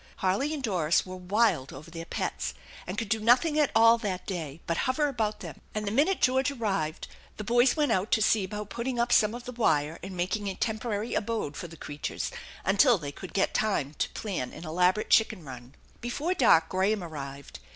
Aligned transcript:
Harley 0.17 0.51
and 0.51 0.63
Doris 0.63 1.05
were 1.05 1.15
wild 1.15 1.71
over 1.71 1.91
their 1.91 2.05
pets, 2.07 2.55
and 2.87 2.97
could 2.97 3.07
do 3.07 3.19
nothing 3.19 3.63
all 3.75 3.99
that 3.99 4.25
day 4.25 4.59
but 4.65 4.75
hover 4.89 5.07
about 5.07 5.41
them, 5.41 5.61
and 5.75 5.85
the 5.85 5.91
minute 5.91 6.21
George 6.21 6.49
arrived 6.49 7.07
the 7.37 7.43
boys 7.43 7.77
went 7.77 7.91
out 7.91 8.09
to 8.13 8.19
see 8.19 8.45
about 8.45 8.71
putting 8.71 8.97
up 8.99 9.11
some 9.11 9.35
of 9.35 9.43
the 9.43 9.51
wire 9.51 9.99
and 10.01 10.17
making 10.17 10.47
a 10.47 10.55
temporary 10.55 11.13
abode 11.13 11.55
for 11.55 11.67
the 11.67 11.77
creatures 11.77 12.31
until 12.65 12.97
they 12.97 13.11
could 13.11 13.31
get 13.31 13.53
time 13.53 13.93
to 13.99 14.09
plan 14.13 14.51
an 14.53 14.65
elaborate 14.65 15.11
chicken 15.11 15.45
run. 15.45 15.75
Before 15.99 16.33
dark 16.33 16.69
Graham 16.69 17.03
arrived. 17.03 17.59